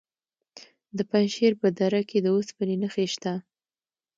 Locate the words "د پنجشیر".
0.97-1.53